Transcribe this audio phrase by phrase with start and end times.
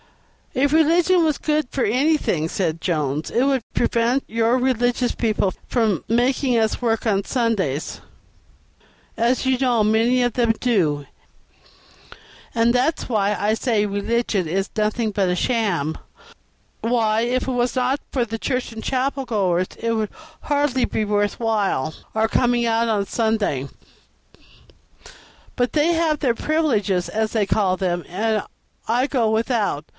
[0.53, 6.03] "If religion was good for anything," said Jones, "it would prevent your religious people from
[6.09, 8.01] making us work on Sundays,
[9.15, 11.05] as you know many of them do,
[12.53, 15.97] and that's why I say religion is nothing but a sham;
[16.81, 20.85] why, if it was not for the church and chapel goers it would be hardly
[21.05, 23.69] worth while our coming out on a Sunday.
[25.55, 28.43] But they have their privileges, as they call them, and
[28.87, 29.85] I go without.